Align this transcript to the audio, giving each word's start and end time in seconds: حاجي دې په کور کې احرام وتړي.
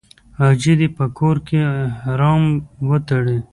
حاجي 0.39 0.73
دې 0.79 0.87
په 0.97 1.05
کور 1.17 1.35
کې 1.47 1.59
احرام 1.87 2.43
وتړي. 2.89 3.37